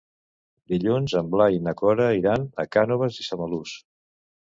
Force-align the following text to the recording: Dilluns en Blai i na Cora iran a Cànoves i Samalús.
Dilluns 0.71 1.13
en 1.19 1.27
Blai 1.35 1.57
i 1.57 1.61
na 1.67 1.73
Cora 1.81 2.07
iran 2.21 2.47
a 2.63 2.65
Cànoves 2.77 3.21
i 3.25 3.27
Samalús. 3.27 3.75